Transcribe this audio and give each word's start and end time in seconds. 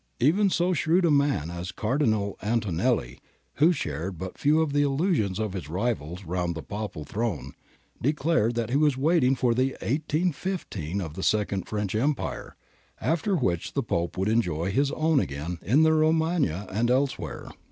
Even 0.19 0.49
so 0.49 0.73
shrewd 0.73 1.05
a 1.05 1.11
man 1.11 1.51
as 1.51 1.71
Cardinal 1.71 2.35
Antonelli, 2.41 3.19
who 3.57 3.71
shared 3.71 4.17
but 4.17 4.35
few 4.35 4.59
of 4.59 4.73
the 4.73 4.81
illusions 4.81 5.37
of 5.37 5.53
his 5.53 5.69
rivals 5.69 6.23
around 6.25 6.55
the 6.55 6.63
Papal 6.63 7.03
throne, 7.05 7.51
declared 8.01 8.55
that 8.55 8.71
he 8.71 8.77
was 8.77 8.97
waiting 8.97 9.35
for 9.35 9.53
'the 9.53 9.73
181 9.79 10.31
5 10.31 11.01
of 11.01 11.13
the 11.13 11.21
Second 11.21 11.67
French 11.67 11.93
Empire,' 11.93 12.55
after 12.99 13.35
which 13.35 13.73
the 13.73 13.83
Pope 13.83 14.17
would 14.17 14.27
enjoy 14.27 14.71
his 14.71 14.89
own 14.89 15.19
again 15.19 15.59
in 15.61 15.83
the 15.83 15.93
Romagna 15.93 16.65
and 16.71 16.89
elsewhere. 16.89 17.51